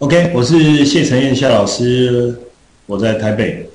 [0.00, 2.32] OK，我是谢承彦夏老师，
[2.86, 3.68] 我在台北。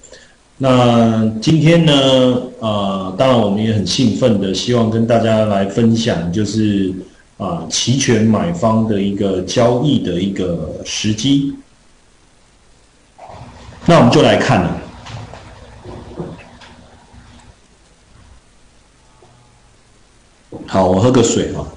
[0.57, 1.93] 那今天呢，
[2.59, 6.93] 呃，当然我们也很兴奋的，希望跟大家来分享，就是
[7.37, 11.55] 啊，期权买方的一个交易的一个时机。
[13.85, 14.77] 那我们就来看了。
[20.67, 21.67] 好，我喝个水哈。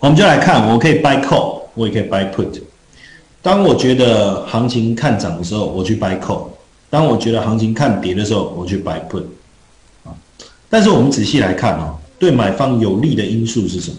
[0.00, 2.60] 我们就来看，我可以 buy call，我也可以 buy put。
[3.42, 6.46] 当我觉得行情看涨的时候，我去 buy call；
[6.88, 9.24] 当我觉得行情看跌的时候，我去 buy put。
[10.04, 10.14] 啊，
[10.70, 13.96] 但是我们仔细来看啊，对买方有利的因素是什么？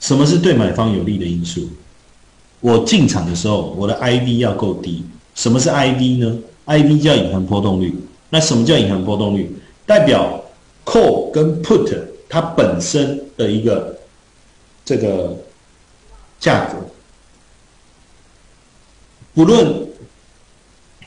[0.00, 1.68] 什么是对买方有利的因素？
[2.60, 5.04] 我进场的时候，我的 IV 要够低。
[5.34, 7.94] 什么是 IV 呢？IV 叫隐含波动率。
[8.30, 9.54] 那什么叫隐含波动率？
[9.86, 10.42] 代表
[10.84, 11.96] call 跟 put
[12.28, 13.94] 它本身的一个。
[14.86, 15.34] 这个
[16.38, 16.76] 价格，
[19.34, 19.86] 不论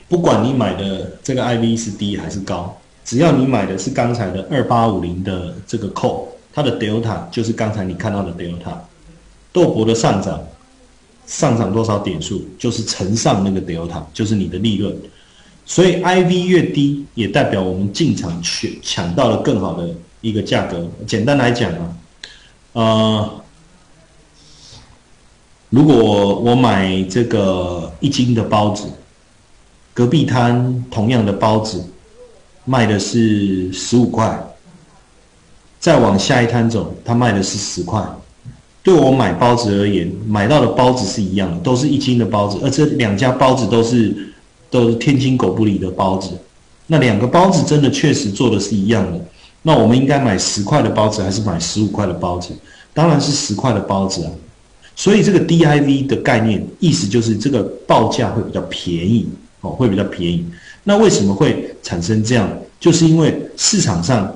[0.06, 8.76] 不管你买的这个 IV 是低还是高，只要你买的是刚才的二八五零的这个 call，它的 delta 就是刚才你看到的 delta，
[9.52, 10.40] 豆粕的上涨
[11.26, 14.94] 上涨多少点数，就是乘上那个 delta，就是你的利润。
[15.64, 19.88] 所以 IV 越低，也代表我们进场去抢到了更好的
[20.20, 20.86] 一个价格。
[21.06, 21.94] 简单来讲啊，
[22.72, 23.40] 呃。
[25.70, 28.84] 如果我买这个一斤的包子，
[29.92, 31.84] 隔壁摊同样的包子
[32.64, 34.38] 卖的是十五块，
[35.78, 38.02] 再往下一摊走，他卖的是十块。
[38.82, 44.32] 对我买包子而言，买到的包子是一样的，都是一斤的包子，而这两家包子都是
[44.70, 46.30] 都是天津狗不理的包子。
[46.86, 49.20] 那两个包子真的确实做的是一样的，
[49.60, 52.54] 那我们应该买十块的包子还是买十五块的包子？
[52.94, 54.30] 当然是十块的包子啊。
[54.98, 59.28] 所以这个 DIV 的概念，意思就是这个报价会比较便宜
[59.60, 60.44] 哦，会比较便宜。
[60.82, 62.50] 那为什么会产生这样？
[62.80, 64.34] 就是因为市场上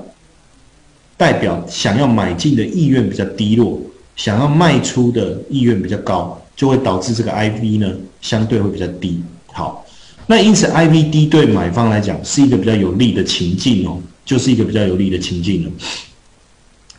[1.17, 3.77] 代表想要买进的意愿比较低落，
[4.15, 7.91] 想要卖出的意愿比较高，就会导致这个 IV 呢
[8.21, 9.21] 相对会比较低。
[9.47, 9.85] 好，
[10.27, 15.71] 那因此 IV 低对买方来讲是一个比较有利的情境哦，就是一个比较有利的情境了。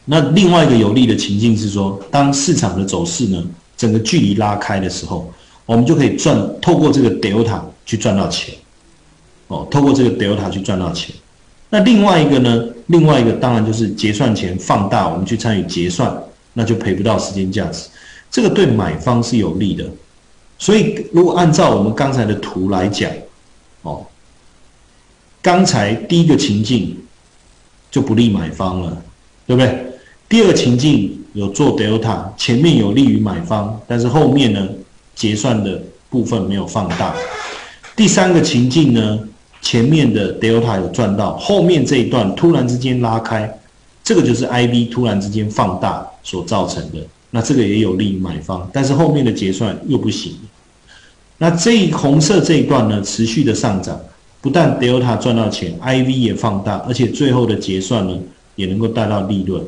[0.07, 3.43] 那另外一个有利的情境是说，当市场的走势呢，
[3.77, 5.33] 整个距离拉开的时候，
[5.65, 8.55] 我们就可以赚，透过这个 delta 去赚到钱，
[9.49, 11.15] 哦，透过这个 delta 去赚到钱。
[11.71, 16.15] 那另外一个呢，另外一个当然就是结算前放大，我们去参与结算，
[16.53, 17.89] 那就赔不到时间价值，
[18.31, 19.85] 这个对买方是有利的。
[20.59, 23.11] 所以如果按照我们刚才的图来讲，
[23.83, 24.07] 哦，
[25.41, 26.97] 刚才第一个情境
[27.91, 29.03] 就不利买方了，
[29.47, 29.87] 对不对？
[30.35, 34.69] 第二情境有做 delta，前面有利于买方，但是后面呢
[35.15, 35.81] 结算的
[36.11, 37.15] 部分没有放大。
[37.95, 39.21] 第三个情境呢，
[39.63, 43.49] 前面的 delta 有赚到，后面这一段突然之间拉开，
[44.03, 46.99] 这个就是 IV 突然之间放大所造成的。
[47.31, 50.33] 那这个也有利于买方，但是后面的结算又不行。
[51.39, 53.97] 那这一红色这一段呢，持续的上涨，
[54.41, 58.19] 不但 delta 赚到钱，IV 也放大，而且最后的结算呢
[58.57, 59.65] 也能够带到利润。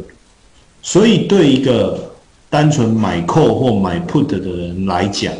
[0.88, 2.12] 所以，对一个
[2.48, 5.34] 单纯买 call 或买 put 的人来讲，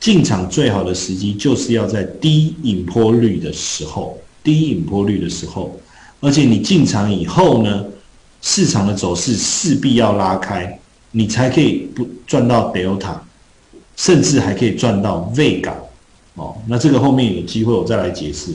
[0.00, 5.78] 进场最好的时机就是要在低引坡率的时候，低引坡率的时候，
[6.20, 7.84] 而且你进场以后呢，
[8.40, 10.80] 市场的走势势必要拉开，
[11.10, 13.14] 你才可以不赚到 delta，
[13.94, 15.76] 甚至还可以赚到 V 港
[16.36, 16.56] 哦。
[16.66, 18.54] 那这个后面有机会我再来解释。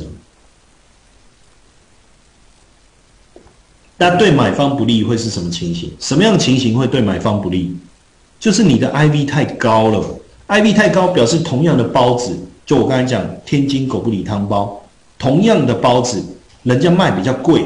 [4.01, 5.87] 那对买方不利会是什么情形？
[5.99, 7.71] 什么样的情形会对买方不利？
[8.39, 10.03] 就是你的 IV 太高了
[10.47, 12.35] ，IV 太高表示同样的包子，
[12.65, 14.81] 就我刚才讲天津狗不理汤包，
[15.19, 16.19] 同样的包子，
[16.63, 17.63] 人家卖比较贵，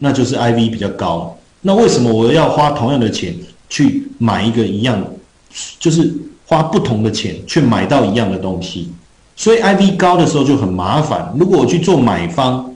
[0.00, 1.38] 那就是 IV 比较高。
[1.60, 3.32] 那为什么我要花同样的钱
[3.68, 5.00] 去买一个一样，
[5.78, 6.12] 就是
[6.46, 8.90] 花不同的钱去买到一样的东西？
[9.36, 11.32] 所以 IV 高的时候就很麻烦。
[11.38, 12.72] 如果我去做买方。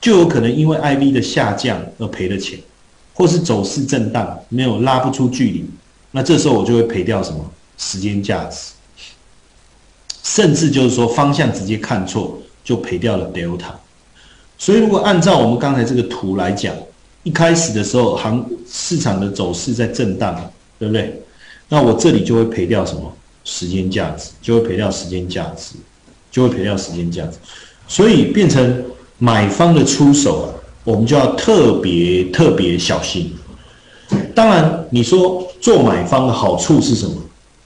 [0.00, 2.58] 就有可能因为 IV 的下降而赔了钱，
[3.12, 5.64] 或是走势震荡没有拉不出距离，
[6.12, 7.44] 那这时候我就会赔掉什么
[7.76, 8.70] 时间价值，
[10.22, 13.72] 甚至就是说方向直接看错就赔掉了 delta。
[14.56, 16.72] 所以如果按照我们刚才这个图来讲，
[17.24, 21.20] 一开始的时候行市场的走势在震荡，对不对？
[21.68, 23.12] 那我这里就会赔掉什么
[23.42, 25.74] 时间价值，就会赔掉时间价值，
[26.30, 27.36] 就会赔掉时间价值，
[27.88, 28.84] 所以变成。
[29.18, 30.48] 买方的出手啊，
[30.84, 33.32] 我们就要特别特别小心。
[34.34, 37.14] 当然，你说做买方的好处是什么？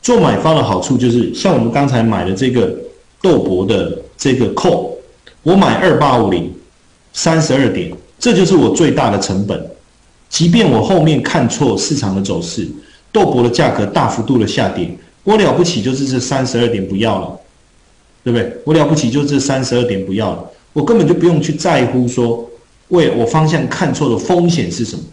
[0.01, 2.75] 做买方的好处就是，像我们刚才买的这个
[3.21, 4.91] 豆博的这个 call，
[5.43, 6.53] 我买二八五零
[7.13, 9.71] 三十二点，这就是我最大的成本。
[10.29, 12.67] 即便我后面看错市场的走势，
[13.13, 14.91] 豆博的价格大幅度的下跌，
[15.23, 17.39] 我了不起就是这三十二点不要了，
[18.25, 18.57] 对不对？
[18.65, 22.49] 我了不起就这三十二点不要了，我根本就不用去在乎说，
[22.89, 25.05] 为我方向看错的风险是什么。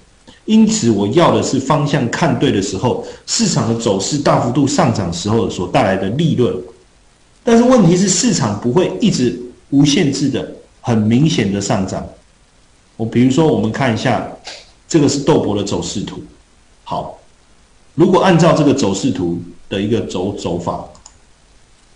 [0.46, 6.56] 因此，我要的是方向看对的时候，市场的走势大幅度上涨时候所带来的利润。
[7.44, 9.40] 但是问题是，市场不会一直
[9.70, 10.52] 无限制的、
[10.82, 12.06] 很明显的上涨。
[12.98, 14.28] 我比如说，我们看一下。
[14.92, 16.20] 这个是豆博的走势图，
[16.84, 17.20] 好，
[17.94, 19.40] 如果按照这个走势图
[19.70, 20.84] 的一个走走法，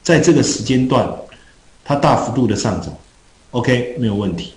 [0.04, 1.12] 在这个时间段，
[1.84, 2.94] 它大幅度的上涨
[3.54, 4.54] ，OK 没有问题。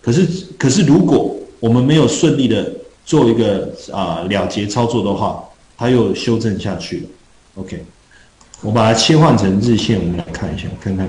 [0.00, 0.26] 可是，
[0.58, 2.68] 可是如果我们没有顺利的
[3.04, 5.44] 做一个啊了结操作的话，
[5.76, 7.02] 它又修正下去了
[7.56, 7.84] ，OK。
[8.62, 11.08] 我把它切换成日线，我们来看一下，看看。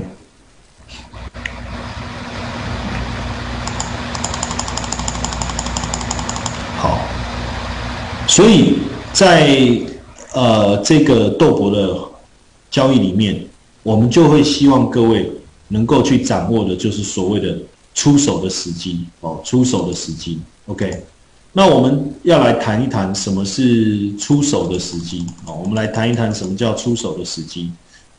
[6.77, 6.99] 好
[8.27, 8.79] 所以
[9.13, 9.79] 在
[10.33, 11.97] 呃这个豆博的
[12.69, 13.45] 交易里面，
[13.83, 15.31] 我们就会希望各位
[15.73, 17.57] 能够去掌握的，就是所谓的
[17.93, 20.39] 出手的时机哦，出手的时机。
[20.67, 21.03] OK，
[21.51, 27.71] 那我们要来谈一谈什么是出手的时机哦，我们来谈一谈什么叫出手的时机。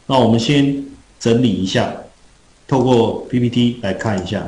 [0.07, 0.85] 那我们先
[1.19, 1.95] 整理一下，
[2.69, 4.47] 透过 PPT 来看一下。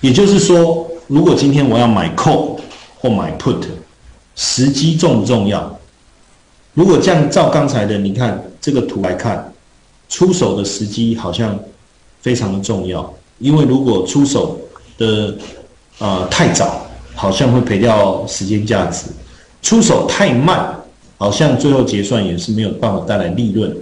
[0.00, 2.58] 也就是说，如果今天我要买 call。
[2.96, 3.62] 或买 put，
[4.34, 5.78] 时机重不重要？
[6.72, 9.52] 如果这样照刚才的，你看这个图来看，
[10.08, 11.58] 出手的时机好像
[12.20, 13.12] 非常的重要。
[13.38, 14.58] 因为如果出手
[14.96, 15.34] 的
[15.98, 19.08] 呃太早，好像会赔掉时间价值；
[19.62, 20.74] 出手太慢，
[21.18, 23.76] 好像最后结算也是没有办法带来利润。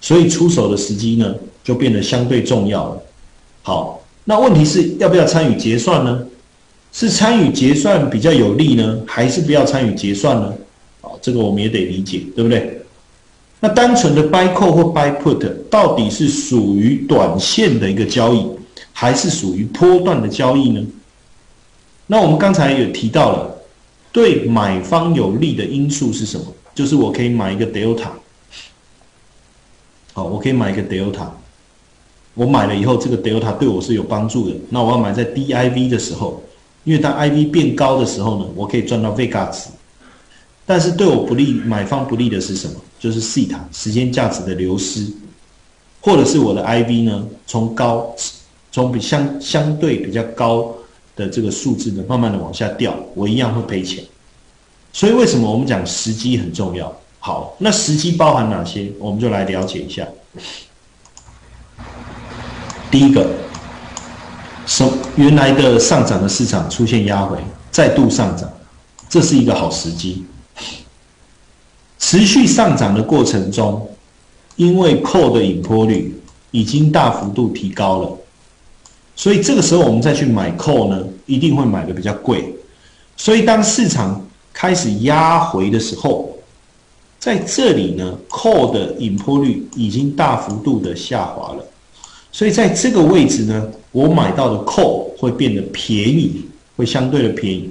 [0.00, 1.34] 所以出手的时机呢，
[1.64, 3.02] 就变得相对重要了。
[3.62, 6.26] 好，那问题是要不要参与结算呢？
[6.92, 10.54] 是参与结算比较有利呢，还是不要参与结算呢？
[11.02, 12.75] 啊，这个我们也得理解，对不对？
[13.60, 18.46] 那单纯的 buy call 或 buy put 到底是属于短线的一个交易，
[18.92, 20.86] 还是属于波段的交易呢？
[22.06, 23.56] 那我们刚才有提到了，
[24.12, 26.46] 对买方有利的因素是什么？
[26.74, 28.08] 就是我可以买一个 delta，
[30.12, 31.26] 好，我可以买一个 delta，
[32.34, 34.54] 我买了以后，这个 delta 对我是有帮助的。
[34.68, 36.42] 那我要买在 div 的时候。
[36.84, 39.70] 因为当 IV 变高的时候呢，我可以赚到 Vega 值，
[40.66, 42.74] 但是对我不利，买方不利的是什么？
[42.98, 45.06] 就是 C 塔时间价值的流失，
[46.00, 48.12] 或者是我的 IV 呢，从高，
[48.72, 50.74] 从比相相对比较高
[51.14, 54.04] 的这个数字呢，慢慢的往下掉，我一样会赔钱。
[54.92, 56.92] 所以为什么我们讲时机很重要？
[57.20, 58.90] 好，那时机包含哪些？
[58.98, 60.06] 我们就来了解一下。
[62.90, 63.26] 第一个。
[64.68, 64.84] 什
[65.14, 67.38] 原来的上涨的市场出现压回，
[67.70, 68.50] 再度上涨，
[69.08, 70.24] 这是一个好时机。
[72.08, 73.84] 持续上涨的过程中，
[74.54, 76.16] 因为 call 的引坡率
[76.52, 78.16] 已经大幅度提高了，
[79.16, 82.54] 所以这个时候我们再去买 call 呢，一定会买的比较贵。
[83.16, 86.32] 所以当市场开始压回的时候，
[87.18, 91.64] 在这里呢，call 的引坡率已经大幅度的下滑了。
[92.30, 96.44] 所以在这个位置呢，我买到的 call 会变得便宜，
[96.76, 97.68] 会相对的便宜。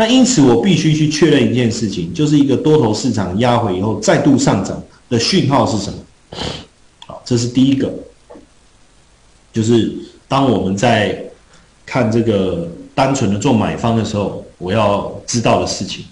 [0.00, 5.98] 那因此我必须去确认一件事情，就是一个多头市场压回以后再度上涨的讯号是什么？
[7.06, 7.92] 好，这是第一个，
[9.52, 9.94] 就是
[10.26, 11.22] 当我们在
[11.84, 16.06] 看这个单纯的做买方的时候，我要知道的事情，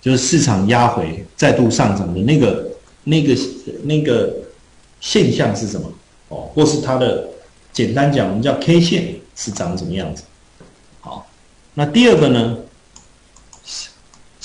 [0.00, 2.70] 就是市场压回再度上涨的那个、
[3.02, 3.36] 那个、
[3.82, 4.32] 那个
[5.00, 5.92] 现象是什么？
[6.28, 7.28] 哦，或是它的
[7.72, 10.22] 简单讲，我们叫 K 线是长什么样子？
[11.00, 11.26] 好，
[11.74, 12.56] 那第二个呢，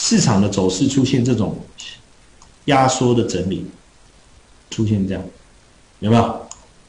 [0.03, 1.55] 市场的走势出现这种
[2.65, 3.63] 压缩的整理，
[4.71, 5.23] 出现这样，
[5.99, 6.41] 有没有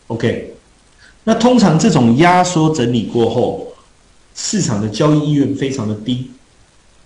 [0.06, 0.54] ？OK，
[1.24, 3.68] 那通常这种压缩整理过后，
[4.34, 6.30] 市场的交易意愿非常的低，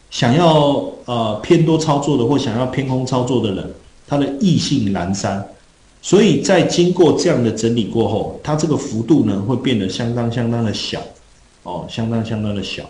[0.08, 3.74] 想要呃偏多操作的或想要偏空操作的人，
[4.06, 5.44] 他的意兴阑珊。
[6.00, 11.02] 所以在经过这样的整理过后，它这个幅度呢会变得相当相当的小，
[11.64, 12.88] 哦，相当相当的小。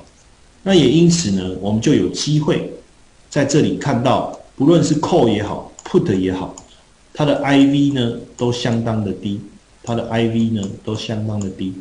[0.63, 2.71] 那也因此呢，我们就有机会
[3.37, 6.57] 在这里看到，不论是 call 也好，put 也好，
[7.13, 9.39] 它的 IV 呢都相当的低，
[9.83, 11.75] 它的 IV 呢都相当的低。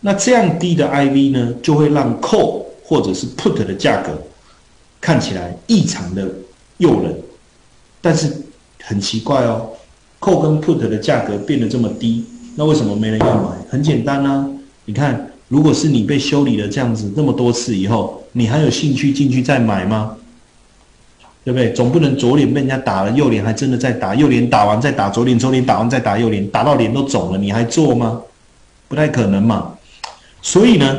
[0.00, 4.18] 那这样低的 IV 呢，就会让 call 或者是 put 的价格
[5.02, 6.26] 看起来异常的
[6.78, 7.14] 诱人，
[8.00, 8.32] 但是
[8.80, 9.68] 很奇怪哦
[10.18, 12.24] ，call 跟 put 的价格变得这么低，
[12.56, 13.50] 那为什么没人要买？
[13.68, 14.48] 很简单啊，
[14.86, 20.16] 你看，如果是你被修理了这样子那么多次以后，你还有兴趣进去再买吗？
[21.44, 21.72] 对不对？
[21.72, 28.22] 总不能左脸被人家打了，右脸还真的在打，右脸打完再打左脸，左脸打完再打右脸，打到脸都肿了，你还做吗？
[28.86, 29.74] 不太可能嘛。
[30.40, 30.98] 所以呢，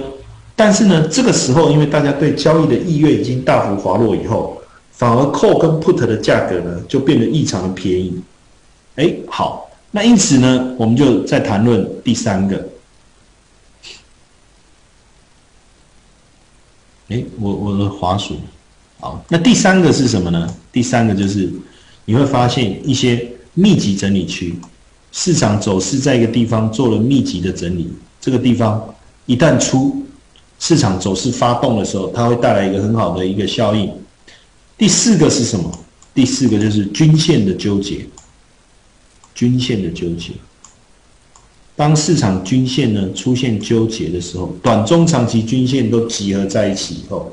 [0.56, 8.22] 但是呢，这个时候因为大家对交易的意愿已经大幅滑落以后，反而 call 跟 put 的价格呢就变得异常的便宜。
[8.96, 12.68] 哎，好，那因此呢，我们就在谈论第三个。
[17.10, 18.36] 哎，我我的滑鼠。
[19.04, 20.48] 好，那第三个是什么呢？
[20.72, 21.52] 第三个就是
[22.06, 24.56] 你会发现一些密集整理区，
[25.12, 27.92] 市场走势在一个地方做了密集的整理，
[28.22, 28.82] 这个地方
[29.26, 30.06] 一旦出
[30.58, 33.92] 市场走势发动的时候，它会带来一个很好的一个效应。
[34.78, 35.70] 第四个是什么？
[36.16, 38.06] 第四个就是均线的纠结，
[39.36, 40.32] 均线的纠结。
[41.76, 47.30] 当市场均线呢出现纠结的时候，短中长期均线都集合在一起以后。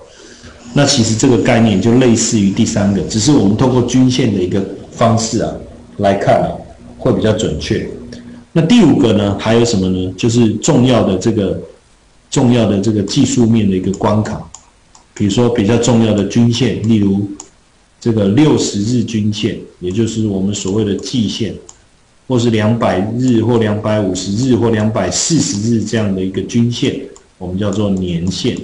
[0.73, 5.53] 那其实这个概念就类似于第三个，只是我们透过均线的一个方式啊
[5.97, 6.49] 来看啊，
[6.97, 7.89] 会比较准确。
[8.53, 10.15] 那第五个呢，还有什么呢？
[10.17, 11.61] 就是重要的这个
[12.31, 14.41] 重要的这个技术面的一个关卡，
[15.12, 17.29] 比如说比较重要的均线，例如
[18.00, 21.55] 这个六十日均线，也就是我们所谓的季线，
[22.29, 27.00] 或是两百日或两百五十日或两百四十日这样的一个均线，
[27.39, 28.57] 我们叫做年线。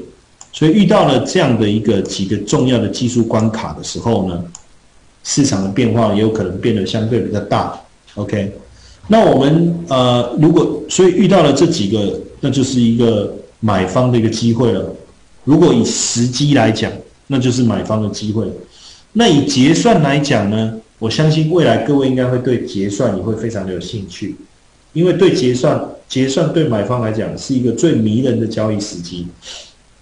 [0.57, 4.43] 所以遇到了这样的一个几个重要的技术关卡的时候呢，
[5.23, 7.79] 市场的变化也有可能变得相对比较大。
[8.15, 8.51] OK，
[9.07, 14.91] 那我们呃，如果所以遇到了这几个，那就是一个买方的一个机会了。
[15.45, 16.91] 如果以时机来讲，
[17.27, 18.47] 那就是买方的机会。
[19.13, 24.35] 那以结算来讲呢，我相信未来各位应该会对结算也会非常的有兴趣，
[24.95, 29.27] 因为对结算，结算对买方来讲是一个最迷人的交易时机。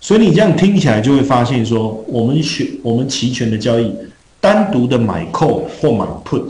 [0.05, 3.91] 所以你这样听起来就会发现，说我们选我们期权的交易，
[4.39, 6.45] 单独的买 call 或买 put，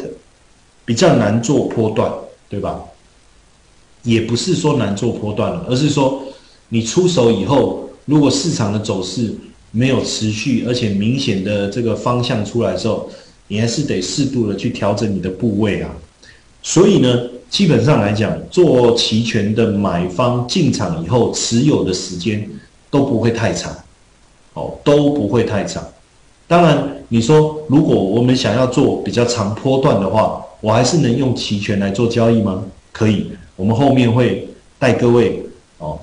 [0.85, 2.13] 比较难做波段，
[2.49, 2.81] 对吧？
[4.03, 6.21] 也不是说难做波段了，而是说
[6.69, 9.33] 你出手以后，如果市场的走势
[9.71, 13.09] 没有持续而且明显的这个方向出来之后，
[13.47, 15.95] 你还是得适度的去调整你的部位啊。
[16.61, 22.51] 所以呢，基本上来讲，做期权的买方进场以后持有的时间。
[22.95, 23.75] 都不会太长，
[24.53, 25.85] 哦，都不会太长。
[26.47, 32.63] 当然，你说如果我们想要做比较长波段的话，我还是能用期权来做交易吗？
[32.93, 34.49] 可以，我们后面会
[34.79, 35.45] 带各位
[35.79, 35.99] 哦，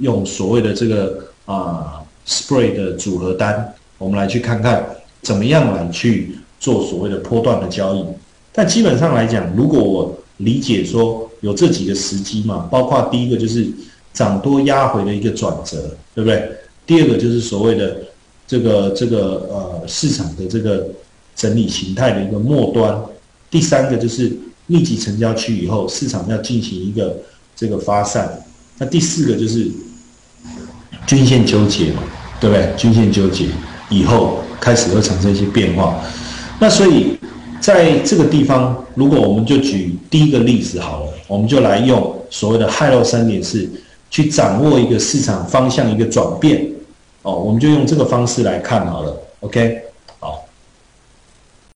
[0.00, 4.84] 用所谓的这个啊 spray 的组合单，我们来去看看
[5.22, 8.04] 怎么样来去做所谓的波段的交易。
[8.52, 13.66] 但基本上来讲，如果我理解说有这几个时机嘛，包括第一个就是。
[14.14, 15.76] 涨多压回的一个转折，
[16.14, 16.48] 对不对？
[16.86, 17.96] 第二个就是所谓的
[18.46, 20.86] 这个这个呃市场的这个
[21.34, 22.96] 整理形态的一个末端。
[23.50, 24.30] 第三个就是
[24.66, 27.16] 密集成交区以后，市场要进行一个
[27.56, 28.40] 这个发散。
[28.78, 29.68] 那第四个就是
[31.06, 32.02] 均线纠结嘛，
[32.40, 32.72] 对不对？
[32.76, 33.46] 均线纠结
[33.88, 36.00] 以后开始会产生一些变化。
[36.60, 37.18] 那所以
[37.60, 43.68] 在这个地方，如果我们就举第一个例子好了，我们就来用所谓的亥漏三点四。
[44.14, 46.64] 去掌握一个市场方向一个转变，
[47.22, 49.83] 哦，我们就用这个方式来看好了，OK。